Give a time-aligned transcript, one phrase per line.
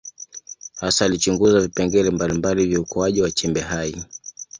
[0.79, 4.05] Hasa alichunguza vipengele mbalimbali vya ukuaji wa chembe hai.